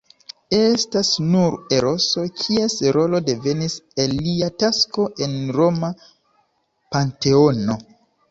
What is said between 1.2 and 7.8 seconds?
nur Eroso, kies rolo devenis el lia tasko en roma panteono.